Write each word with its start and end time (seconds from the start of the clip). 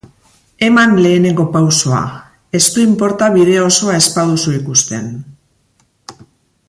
Eman 0.67 0.91
lehenengo 1.03 1.45
pausoa, 1.57 2.01
ez 2.61 2.65
du 2.73 2.79
importa 2.89 3.29
bide 3.37 3.61
osoa 3.67 3.93
ez 4.01 4.09
baduzu 4.17 4.55
ikusten. 4.63 5.13